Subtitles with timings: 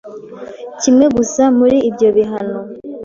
[0.81, 2.59] kimwe gusa muri ibyo bihano.